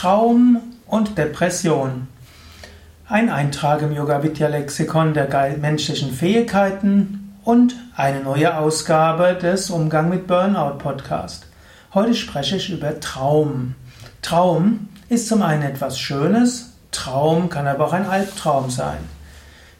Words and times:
Traum 0.00 0.62
und 0.86 1.18
Depression. 1.18 2.08
Ein 3.06 3.28
Eintrag 3.28 3.82
im 3.82 3.92
Yoga 3.92 4.22
Vidya 4.22 4.48
Lexikon 4.48 5.12
der 5.12 5.28
menschlichen 5.58 6.10
Fähigkeiten 6.10 7.36
und 7.44 7.76
eine 7.96 8.20
neue 8.20 8.56
Ausgabe 8.56 9.34
des 9.34 9.68
Umgang 9.68 10.08
mit 10.08 10.26
Burnout 10.26 10.78
Podcast. 10.78 11.48
Heute 11.92 12.14
spreche 12.14 12.56
ich 12.56 12.70
über 12.70 12.98
Traum. 13.00 13.74
Traum 14.22 14.88
ist 15.10 15.28
zum 15.28 15.42
einen 15.42 15.64
etwas 15.64 15.98
Schönes, 15.98 16.72
Traum 16.92 17.50
kann 17.50 17.66
aber 17.66 17.88
auch 17.88 17.92
ein 17.92 18.08
Albtraum 18.08 18.70
sein. 18.70 19.00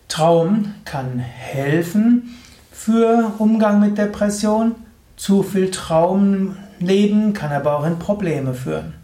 Traum 0.09 0.75
kann 0.85 1.19
helfen 1.19 2.37
für 2.71 3.33
Umgang 3.39 3.81
mit 3.81 3.97
Depression. 3.97 4.75
Zu 5.17 5.43
viel 5.43 5.71
Traumleben 5.71 7.33
kann 7.33 7.53
aber 7.53 7.79
auch 7.79 7.87
in 7.87 7.99
Probleme 7.99 8.53
führen. 8.53 9.00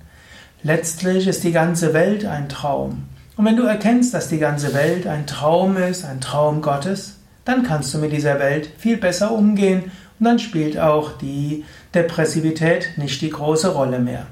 Letztlich 0.67 1.29
ist 1.29 1.45
die 1.45 1.53
ganze 1.53 1.95
Welt 1.95 2.25
ein 2.25 2.49
Traum. 2.49 3.05
Und 3.37 3.45
wenn 3.45 3.55
du 3.55 3.63
erkennst, 3.63 4.13
dass 4.13 4.27
die 4.27 4.41
ganze 4.41 4.75
Welt 4.75 5.07
ein 5.07 5.25
Traum 5.25 5.77
ist, 5.77 6.05
ein 6.05 6.21
Traum 6.21 6.61
Gottes, 6.61 7.19
dann 7.45 7.63
kannst 7.63 7.95
du 7.95 7.99
mit 7.99 8.11
dieser 8.11 8.41
Welt 8.41 8.71
viel 8.77 8.97
besser 8.97 9.31
umgehen 9.31 9.93
und 10.19 10.25
dann 10.25 10.41
spielt 10.41 10.77
auch 10.77 11.19
die 11.19 11.65
Depressivität 11.95 12.95
nicht 12.97 13.23
die 13.23 13.31
große 13.31 13.75
Rolle 13.75 14.01
mehr. 14.01 14.27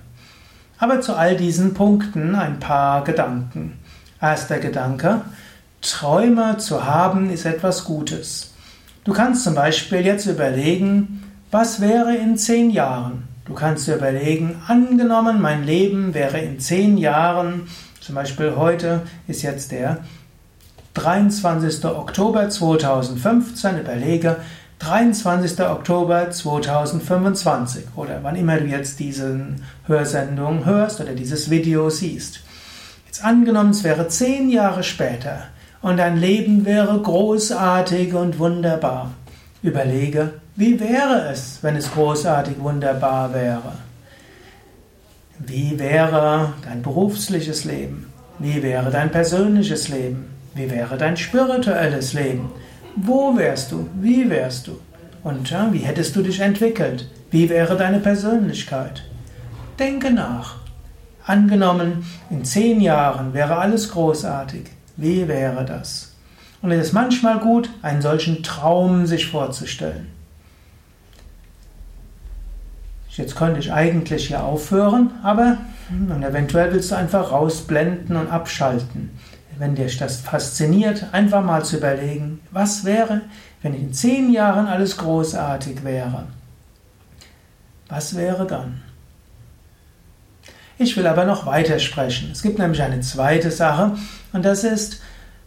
Aber 0.76 1.00
zu 1.00 1.14
all 1.14 1.36
diesen 1.36 1.72
Punkten 1.72 2.34
ein 2.34 2.58
paar 2.58 3.04
Gedanken. 3.04 3.78
Erster 4.20 4.58
Gedanke, 4.58 5.20
Träume 5.82 6.56
zu 6.58 6.84
haben 6.84 7.30
ist 7.30 7.44
etwas 7.44 7.84
Gutes. 7.84 8.54
Du 9.04 9.12
kannst 9.12 9.44
zum 9.44 9.54
Beispiel 9.54 10.00
jetzt 10.00 10.26
überlegen, 10.26 11.22
was 11.52 11.80
wäre 11.80 12.16
in 12.16 12.36
zehn 12.36 12.70
Jahren? 12.70 13.33
Du 13.46 13.52
kannst 13.52 13.86
dir 13.86 13.96
überlegen, 13.96 14.62
angenommen, 14.68 15.42
mein 15.42 15.64
Leben 15.64 16.14
wäre 16.14 16.38
in 16.38 16.60
zehn 16.60 16.96
Jahren, 16.96 17.68
zum 18.00 18.14
Beispiel 18.14 18.56
heute 18.56 19.02
ist 19.26 19.42
jetzt 19.42 19.70
der 19.70 19.98
23. 20.94 21.84
Oktober 21.84 22.48
2015, 22.48 23.80
überlege, 23.80 24.36
23. 24.78 25.60
Oktober 25.60 26.30
2025 26.30 27.84
oder 27.96 28.20
wann 28.22 28.36
immer 28.36 28.56
du 28.58 28.64
jetzt 28.64 28.98
diese 28.98 29.46
Hörsendung 29.86 30.64
hörst 30.64 31.02
oder 31.02 31.12
dieses 31.12 31.50
Video 31.50 31.90
siehst. 31.90 32.40
Jetzt 33.04 33.22
angenommen, 33.22 33.70
es 33.70 33.84
wäre 33.84 34.08
zehn 34.08 34.48
Jahre 34.48 34.82
später 34.82 35.44
und 35.82 35.98
dein 35.98 36.16
Leben 36.16 36.64
wäre 36.64 36.98
großartig 36.98 38.14
und 38.14 38.38
wunderbar. 38.38 39.10
Überlege, 39.62 40.32
wie 40.56 40.78
wäre 40.78 41.30
es, 41.32 41.58
wenn 41.62 41.74
es 41.74 41.90
großartig 41.90 42.60
wunderbar 42.60 43.34
wäre? 43.34 43.72
Wie 45.38 45.78
wäre 45.78 46.52
dein 46.62 46.80
berufliches 46.80 47.64
Leben? 47.64 48.12
Wie 48.38 48.62
wäre 48.62 48.90
dein 48.90 49.10
persönliches 49.10 49.88
Leben? 49.88 50.26
Wie 50.54 50.70
wäre 50.70 50.96
dein 50.96 51.16
spirituelles 51.16 52.12
Leben? 52.12 52.52
Wo 52.94 53.36
wärst 53.36 53.72
du? 53.72 53.88
Wie 54.00 54.30
wärst 54.30 54.68
du? 54.68 54.78
Und 55.24 55.50
ja, 55.50 55.72
wie 55.72 55.78
hättest 55.78 56.14
du 56.14 56.22
dich 56.22 56.38
entwickelt? 56.38 57.10
Wie 57.32 57.48
wäre 57.48 57.76
deine 57.76 57.98
Persönlichkeit? 57.98 59.02
Denke 59.80 60.12
nach. 60.12 60.58
Angenommen, 61.26 62.06
in 62.30 62.44
zehn 62.44 62.80
Jahren 62.80 63.34
wäre 63.34 63.56
alles 63.56 63.90
großartig. 63.90 64.66
Wie 64.96 65.26
wäre 65.26 65.64
das? 65.64 66.14
Und 66.62 66.70
es 66.70 66.88
ist 66.88 66.92
manchmal 66.92 67.40
gut, 67.40 67.68
einen 67.82 68.02
solchen 68.02 68.44
Traum 68.44 69.06
sich 69.06 69.26
vorzustellen. 69.26 70.13
Jetzt 73.16 73.36
könnte 73.36 73.60
ich 73.60 73.72
eigentlich 73.72 74.26
hier 74.26 74.42
aufhören, 74.42 75.12
aber 75.22 75.58
und 75.90 76.22
eventuell 76.22 76.72
willst 76.72 76.90
du 76.90 76.96
einfach 76.96 77.30
rausblenden 77.30 78.16
und 78.16 78.30
abschalten. 78.30 79.10
Wenn 79.56 79.76
dich 79.76 79.98
das 79.98 80.16
fasziniert, 80.16 81.06
einfach 81.12 81.44
mal 81.44 81.64
zu 81.64 81.76
überlegen, 81.76 82.40
was 82.50 82.84
wäre, 82.84 83.20
wenn 83.62 83.74
in 83.74 83.92
zehn 83.92 84.32
Jahren 84.32 84.66
alles 84.66 84.96
großartig 84.96 85.84
wäre. 85.84 86.26
Was 87.88 88.16
wäre 88.16 88.46
dann? 88.46 88.82
Ich 90.76 90.96
will 90.96 91.06
aber 91.06 91.24
noch 91.24 91.46
weiter 91.46 91.78
sprechen. 91.78 92.30
Es 92.32 92.42
gibt 92.42 92.58
nämlich 92.58 92.82
eine 92.82 93.00
zweite 93.00 93.52
Sache 93.52 93.96
und 94.32 94.44
das 94.44 94.64
ist, 94.64 95.00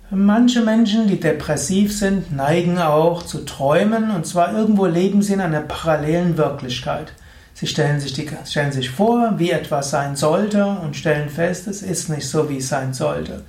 manche 0.10 0.62
Menschen, 0.62 1.08
die 1.08 1.20
depressiv 1.20 1.98
sind, 1.98 2.32
neigen 2.34 2.80
auch 2.80 3.24
zu 3.24 3.44
träumen 3.44 4.12
und 4.12 4.26
zwar 4.26 4.54
irgendwo 4.54 4.86
leben 4.86 5.22
sie 5.22 5.34
in 5.34 5.42
einer 5.42 5.60
parallelen 5.60 6.38
Wirklichkeit. 6.38 7.12
Sie 7.60 7.66
stellen 7.66 8.00
sich, 8.00 8.14
die, 8.14 8.30
stellen 8.46 8.72
sich 8.72 8.92
vor, 8.92 9.34
wie 9.38 9.50
etwas 9.50 9.90
sein 9.90 10.16
sollte 10.16 10.64
und 10.64 10.96
stellen 10.96 11.28
fest, 11.28 11.66
es 11.66 11.82
ist 11.82 12.08
nicht 12.08 12.30
so, 12.30 12.52
wie 12.52 12.58
es 12.58 12.70
sein 12.70 12.94
sollte. 12.94 13.46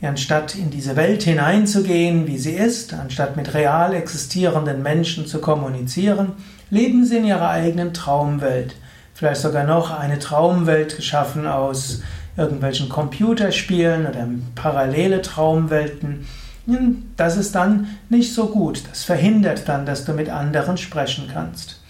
Anstatt 0.00 0.54
in 0.54 0.70
diese 0.70 0.96
Welt 0.96 1.22
hineinzugehen, 1.24 2.26
wie 2.26 2.38
sie 2.38 2.54
ist, 2.54 2.94
anstatt 2.94 3.36
mit 3.36 3.52
real 3.52 3.92
existierenden 3.92 4.82
Menschen 4.82 5.26
zu 5.26 5.42
kommunizieren, 5.42 6.32
leben 6.70 7.04
sie 7.04 7.18
in 7.18 7.26
ihrer 7.26 7.50
eigenen 7.50 7.92
Traumwelt. 7.92 8.74
Vielleicht 9.12 9.42
sogar 9.42 9.64
noch 9.64 9.90
eine 9.90 10.18
Traumwelt 10.18 10.96
geschaffen 10.96 11.46
aus 11.46 12.00
irgendwelchen 12.38 12.88
Computerspielen 12.88 14.06
oder 14.06 14.26
parallele 14.54 15.20
Traumwelten. 15.20 16.26
Das 17.18 17.36
ist 17.36 17.54
dann 17.54 17.98
nicht 18.08 18.32
so 18.32 18.46
gut. 18.46 18.84
Das 18.88 19.04
verhindert 19.04 19.68
dann, 19.68 19.84
dass 19.84 20.06
du 20.06 20.14
mit 20.14 20.30
anderen 20.30 20.78
sprechen 20.78 21.28
kannst. 21.30 21.82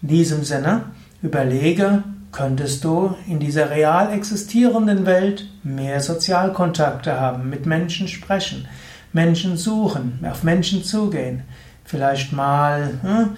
In 0.00 0.08
diesem 0.08 0.44
Sinne, 0.44 0.82
überlege, 1.22 2.04
könntest 2.30 2.84
du 2.84 3.16
in 3.26 3.40
dieser 3.40 3.70
real 3.70 4.12
existierenden 4.12 5.06
Welt 5.06 5.48
mehr 5.64 6.00
Sozialkontakte 6.00 7.18
haben, 7.18 7.50
mit 7.50 7.66
Menschen 7.66 8.06
sprechen, 8.06 8.68
Menschen 9.12 9.56
suchen, 9.56 10.24
auf 10.30 10.44
Menschen 10.44 10.84
zugehen, 10.84 11.42
vielleicht 11.84 12.32
mal 12.32 12.92
hm, 13.02 13.30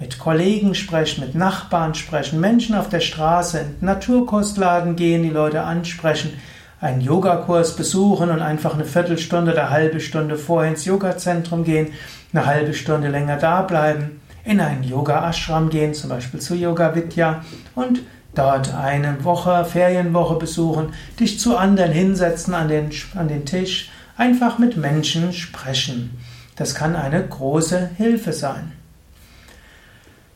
mit 0.00 0.18
Kollegen 0.18 0.74
sprechen, 0.74 1.20
mit 1.20 1.36
Nachbarn 1.36 1.94
sprechen, 1.94 2.40
Menschen 2.40 2.74
auf 2.74 2.88
der 2.88 3.00
Straße, 3.00 3.60
in 3.60 3.86
Naturkostladen 3.86 4.96
gehen, 4.96 5.22
die 5.22 5.30
Leute 5.30 5.62
ansprechen, 5.62 6.32
einen 6.80 7.00
Yogakurs 7.00 7.76
besuchen 7.76 8.30
und 8.30 8.42
einfach 8.42 8.74
eine 8.74 8.84
Viertelstunde 8.84 9.52
oder 9.52 9.68
eine 9.68 9.70
halbe 9.70 10.00
Stunde 10.00 10.36
vorher 10.36 10.72
ins 10.72 10.84
Yogazentrum 10.84 11.62
gehen, 11.62 11.92
eine 12.32 12.44
halbe 12.44 12.74
Stunde 12.74 13.08
länger 13.08 13.36
da 13.36 13.62
bleiben 13.62 14.20
in 14.48 14.60
einen 14.60 14.82
Yoga-Ashram 14.82 15.68
gehen, 15.68 15.92
zum 15.92 16.08
Beispiel 16.08 16.40
zu 16.40 16.54
Yoga 16.54 16.94
Vidya 16.94 17.44
und 17.74 18.00
dort 18.34 18.74
eine 18.74 19.22
Woche, 19.22 19.66
Ferienwoche 19.66 20.36
besuchen, 20.36 20.94
dich 21.20 21.38
zu 21.38 21.58
anderen 21.58 21.92
hinsetzen 21.92 22.54
an 22.54 22.68
den, 22.68 22.88
an 23.14 23.28
den 23.28 23.44
Tisch, 23.44 23.90
einfach 24.16 24.58
mit 24.58 24.78
Menschen 24.78 25.34
sprechen. 25.34 26.18
Das 26.56 26.74
kann 26.74 26.96
eine 26.96 27.22
große 27.22 27.90
Hilfe 27.98 28.32
sein. 28.32 28.72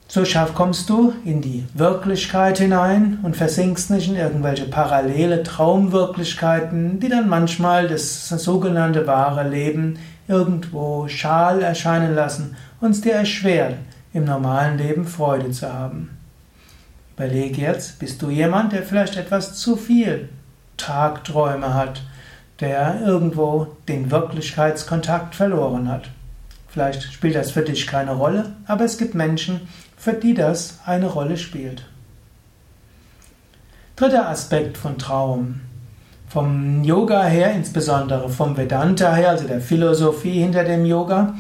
So 0.09 0.27
schaff 0.27 0.53
kommst 0.53 0.91
du 0.91 1.15
in 1.25 1.41
die 1.41 1.65
Wirklichkeit 1.73 2.59
hinein 2.59 3.19
und 3.23 3.35
versinkst 3.35 3.91
nicht 3.91 4.09
in 4.09 4.17
irgendwelche 4.17 4.67
parallele 4.67 5.43
Traumwirklichkeiten, 5.43 7.01
die 7.01 7.09
dann 7.09 7.31
manchmal 7.31 7.89
das 7.89 8.29
sogenannte 8.29 9.07
wahre 9.07 9.49
Leben 9.49 9.99
irgendwo 10.29 11.09
schal 11.09 11.63
erscheinen 11.63 12.15
lassen 12.15 12.57
und 12.83 12.91
es 12.91 13.01
dir 13.01 13.15
erschweren, 13.15 13.77
im 14.13 14.25
normalen 14.25 14.79
Leben 14.79 15.07
Freude 15.07 15.51
zu 15.51 15.73
haben. 15.73 16.19
Überlege 17.17 17.61
jetzt, 17.61 17.99
bist 17.99 18.23
du 18.23 18.31
jemand, 18.31 18.73
der 18.73 18.83
vielleicht 18.83 19.17
etwas 19.17 19.55
zu 19.55 19.77
viel 19.77 20.29
Tagträume 20.77 21.75
hat, 21.75 22.03
der 22.61 23.01
irgendwo 23.05 23.69
den 23.89 24.11
Wirklichkeitskontakt 24.11 25.35
verloren 25.35 25.89
hat. 25.89 26.11
Vielleicht 26.69 27.03
spielt 27.13 27.35
das 27.35 27.51
für 27.51 27.63
dich 27.63 27.87
keine 27.87 28.13
Rolle, 28.13 28.53
aber 28.67 28.85
es 28.85 28.97
gibt 28.97 29.15
Menschen, 29.15 29.61
für 29.97 30.15
die 30.15 30.35
das 30.35 30.79
eine 30.87 31.07
Rolle 31.07 31.37
spielt. 31.37 31.85
Dritter 33.97 34.29
Aspekt 34.29 34.79
von 34.79 34.97
Traum. 34.99 35.61
Vom 36.29 36.83
Yoga 36.83 37.25
her, 37.25 37.53
insbesondere 37.53 38.31
vom 38.31 38.57
Vedanta 38.57 39.15
her, 39.15 39.31
also 39.31 39.47
der 39.47 39.61
Philosophie 39.61 40.41
hinter 40.41 40.65
dem 40.65 40.87
Yoga, 40.87 41.35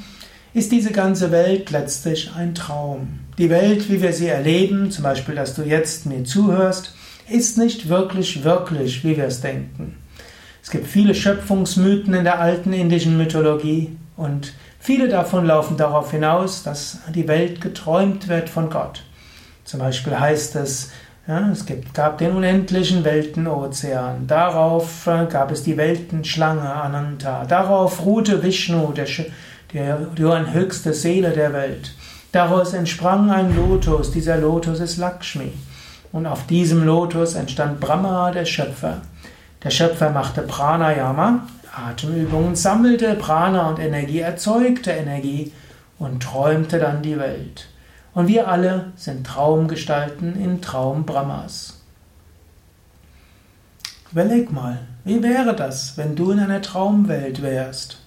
ist 0.54 0.72
diese 0.72 0.92
ganze 0.92 1.30
Welt 1.30 1.70
letztlich 1.70 2.30
ein 2.36 2.54
Traum. 2.54 3.20
Die 3.38 3.50
Welt, 3.50 3.90
wie 3.90 4.02
wir 4.02 4.12
sie 4.12 4.28
erleben, 4.28 4.90
zum 4.90 5.04
Beispiel, 5.04 5.34
dass 5.34 5.54
du 5.54 5.62
jetzt 5.62 6.06
mir 6.06 6.24
zuhörst, 6.24 6.94
ist 7.28 7.56
nicht 7.56 7.88
wirklich 7.88 8.44
wirklich, 8.44 9.04
wie 9.04 9.16
wir 9.16 9.24
es 9.24 9.40
denken. 9.40 9.96
Es 10.62 10.70
gibt 10.70 10.86
viele 10.86 11.14
Schöpfungsmythen 11.14 12.14
in 12.14 12.24
der 12.24 12.40
alten 12.40 12.72
indischen 12.72 13.16
Mythologie 13.16 13.96
und 14.16 14.52
viele 14.78 15.08
davon 15.08 15.46
laufen 15.46 15.76
darauf 15.76 16.10
hinaus, 16.10 16.62
dass 16.62 16.98
die 17.14 17.26
Welt 17.26 17.60
geträumt 17.60 18.28
wird 18.28 18.48
von 18.48 18.70
Gott. 18.70 19.02
Zum 19.64 19.80
Beispiel 19.80 20.18
heißt 20.18 20.56
es, 20.56 20.90
ja, 21.26 21.50
es 21.50 21.64
gab 21.94 22.18
den 22.18 22.32
unendlichen 22.32 23.04
Weltenozean. 23.04 24.26
Darauf 24.26 25.06
äh, 25.06 25.26
gab 25.26 25.52
es 25.52 25.62
die 25.62 25.76
Weltenschlange 25.76 26.68
Ananta. 26.68 27.44
Darauf 27.44 28.04
ruhte 28.04 28.42
Vishnu, 28.42 28.92
der, 28.92 29.06
der, 29.72 29.96
die 30.16 30.24
höchste 30.24 30.92
Seele 30.92 31.30
der 31.30 31.52
Welt. 31.52 31.94
Daraus 32.32 32.72
entsprang 32.72 33.30
ein 33.30 33.54
Lotus, 33.54 34.10
dieser 34.10 34.38
Lotus 34.38 34.80
ist 34.80 34.96
Lakshmi. 34.96 35.52
Und 36.12 36.26
auf 36.26 36.46
diesem 36.46 36.84
Lotus 36.84 37.34
entstand 37.34 37.80
Brahma, 37.80 38.30
der 38.30 38.44
Schöpfer. 38.44 39.02
Der 39.62 39.70
Schöpfer 39.70 40.10
machte 40.10 40.42
Pranayama, 40.42 41.46
Atemübungen, 41.74 42.54
sammelte 42.56 43.14
Prana 43.14 43.68
und 43.68 43.78
Energie, 43.78 44.20
erzeugte 44.20 44.90
Energie 44.90 45.52
und 45.98 46.22
träumte 46.22 46.78
dann 46.78 47.02
die 47.02 47.18
Welt. 47.18 47.68
Und 48.14 48.28
wir 48.28 48.48
alle 48.48 48.92
sind 48.96 49.26
Traumgestalten 49.26 50.36
in 50.36 50.60
Traum 50.60 51.06
Brahmas. 51.06 51.80
Überleg 54.10 54.52
mal, 54.52 54.80
wie 55.04 55.22
wäre 55.22 55.56
das, 55.56 55.96
wenn 55.96 56.14
du 56.14 56.32
in 56.32 56.40
einer 56.40 56.60
Traumwelt 56.60 57.40
wärst? 57.40 57.98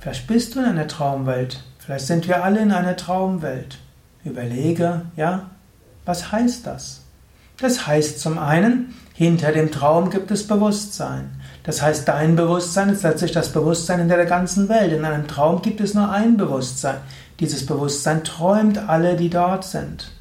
Vielleicht 0.00 0.26
bist 0.26 0.54
du 0.54 0.60
in 0.60 0.64
einer 0.64 0.88
Traumwelt, 0.88 1.62
vielleicht 1.78 2.06
sind 2.06 2.26
wir 2.26 2.42
alle 2.42 2.60
in 2.60 2.72
einer 2.72 2.96
Traumwelt. 2.96 3.78
Überlege, 4.24 5.02
ja, 5.16 5.50
was 6.06 6.32
heißt 6.32 6.66
das? 6.66 7.04
Das 7.58 7.86
heißt 7.86 8.20
zum 8.20 8.38
einen, 8.38 8.94
hinter 9.14 9.52
dem 9.52 9.70
Traum 9.70 10.08
gibt 10.08 10.30
es 10.30 10.46
Bewusstsein. 10.46 11.30
Das 11.62 11.82
heißt, 11.82 12.08
dein 12.08 12.36
Bewusstsein 12.36 12.88
ist 12.88 13.02
letztlich 13.02 13.32
das 13.32 13.52
Bewusstsein 13.52 14.00
in 14.00 14.08
der 14.08 14.24
ganzen 14.24 14.70
Welt. 14.70 14.92
In 14.92 15.04
einem 15.04 15.28
Traum 15.28 15.60
gibt 15.60 15.82
es 15.82 15.92
nur 15.92 16.10
ein 16.10 16.38
Bewusstsein. 16.38 16.96
Dieses 17.38 17.66
Bewusstsein 17.66 18.24
träumt 18.24 18.78
alle, 18.78 19.16
die 19.16 19.28
dort 19.28 19.64
sind. 19.64 20.12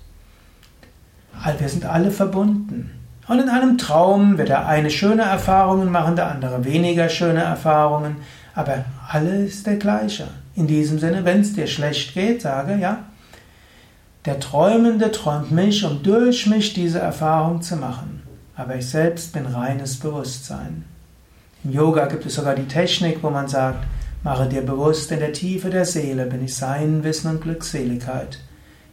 Wir 1.58 1.70
sind 1.70 1.86
alle 1.86 2.12
verbunden. 2.12 2.92
Und 3.30 3.40
in 3.40 3.48
einem 3.48 3.78
Traum 3.78 4.38
wird 4.38 4.50
der 4.50 4.68
eine 4.68 4.90
schöne 4.90 5.22
Erfahrungen 5.22 5.92
machen, 5.92 6.18
der 6.18 6.30
andere 6.30 6.66
weniger 6.66 7.08
schöne 7.08 7.44
Erfahrungen, 7.44 8.18
aber 8.60 8.84
alles 9.08 9.54
ist 9.54 9.68
der 9.68 9.78
gleiche. 9.78 10.28
In 10.54 10.68
diesem 10.68 11.00
Sinne, 11.00 11.24
wenn 11.24 11.40
es 11.40 11.54
dir 11.54 11.66
schlecht 11.66 12.14
geht, 12.14 12.42
sage, 12.42 12.76
ja, 12.76 13.06
der 14.26 14.42
Träumende 14.42 15.14
träumt 15.14 15.52
mich, 15.52 15.86
um 15.86 16.04
durch 16.04 16.46
mich 16.46 16.74
diese 16.74 17.00
Erfahrung 17.00 17.62
zu 17.62 17.78
machen. 17.78 18.22
Aber 18.58 18.76
ich 18.76 18.90
selbst 18.90 19.32
bin 19.32 19.46
reines 19.46 19.96
Bewusstsein. 19.98 20.84
Im 21.64 21.72
Yoga 21.72 22.08
gibt 22.08 22.26
es 22.26 22.36
sogar 22.36 22.54
die 22.54 22.68
Technik, 22.68 23.24
wo 23.24 23.30
man 23.30 23.48
sagt, 23.48 23.86
mache 24.26 24.50
dir 24.50 24.62
bewusst, 24.62 25.10
in 25.14 25.20
der 25.20 25.32
Tiefe 25.32 25.70
der 25.70 25.86
Seele 25.86 26.26
bin 26.26 26.44
ich 26.44 26.54
Sein, 26.54 27.06
Wissen 27.06 27.32
und 27.32 27.42
Glückseligkeit. 27.42 28.40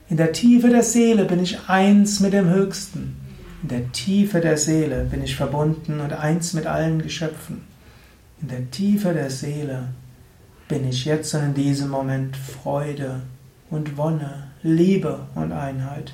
In 0.09 0.17
der 0.17 0.31
Tiefe 0.31 0.69
der 0.69 0.85
Seele 0.85 1.25
bin 1.25 1.43
ich 1.43 1.59
eins 1.67 2.21
mit 2.21 2.35
dem 2.35 2.49
Höchsten. 2.49 3.17
In 3.65 3.69
der 3.71 3.91
Tiefe 3.91 4.39
der 4.39 4.59
Seele 4.59 5.09
bin 5.11 5.25
ich 5.25 5.35
verbunden 5.35 5.99
und 5.99 6.13
eins 6.13 6.53
mit 6.53 6.67
allen 6.67 7.03
Geschöpfen. 7.03 7.76
In 8.41 8.49
der 8.49 8.71
Tiefe 8.71 9.13
der 9.13 9.31
Seele 9.31 9.89
bin 10.69 10.89
ich 10.89 11.05
jetzt 11.05 11.35
und 11.35 11.43
in 11.43 11.55
diesem 11.55 11.89
Moment 11.89 12.37
Freude 12.37 13.23
und 13.71 13.97
Wonne, 13.97 14.49
Liebe 14.63 15.21
und 15.35 15.53
Einheit. 15.53 16.13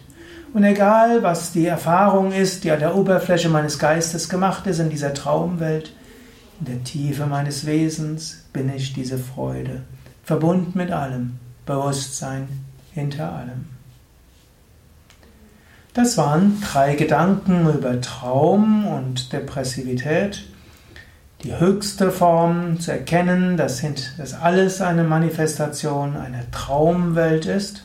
Und 0.55 0.65
egal, 0.65 1.23
was 1.23 1.53
die 1.53 1.67
Erfahrung 1.67 2.33
ist, 2.33 2.65
die 2.65 2.71
an 2.71 2.81
der 2.81 2.95
Oberfläche 2.95 3.49
meines 3.49 3.79
Geistes 3.79 4.29
gemacht 4.29 4.67
ist 4.67 4.79
in 4.79 4.91
dieser 4.91 5.15
Traumwelt, 5.15 5.95
in 6.61 6.67
der 6.67 6.85
Tiefe 6.85 7.27
meines 7.27 7.67
Wesens 7.67 8.45
bin 8.53 8.73
ich 8.75 8.93
diese 8.93 9.19
Freude, 9.19 9.83
verbunden 10.23 10.73
mit 10.77 10.91
allem, 10.91 11.39
Bewusstsein 11.67 12.49
hinter 12.93 13.33
allem. 13.33 13.67
Das 15.95 16.17
waren 16.17 16.61
drei 16.61 16.95
Gedanken 16.95 17.69
über 17.69 18.01
Traum 18.01 18.87
und 18.87 19.33
Depressivität. 19.33 20.45
Die 21.45 21.59
höchste 21.59 22.13
Form 22.13 22.79
zu 22.79 22.93
erkennen, 22.93 23.57
dass, 23.57 23.83
dass 24.17 24.35
alles 24.35 24.81
eine 24.81 25.03
Manifestation 25.03 26.17
einer 26.17 26.49
Traumwelt 26.53 27.47
ist, 27.47 27.85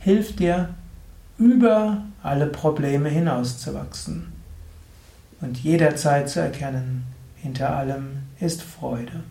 hilft 0.00 0.40
dir, 0.40 0.70
über 1.38 2.02
alle 2.22 2.46
Probleme 2.46 3.08
hinauszuwachsen 3.08 4.32
und 5.40 5.58
jederzeit 5.58 6.28
zu 6.28 6.40
erkennen, 6.40 7.04
hinter 7.36 7.76
allem 7.76 8.22
ist 8.40 8.62
Freude. 8.62 9.22